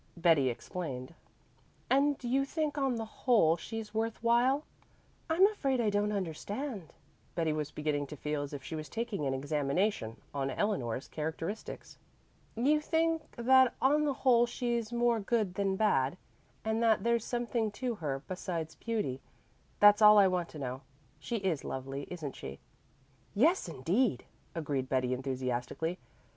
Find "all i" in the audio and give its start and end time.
20.01-20.25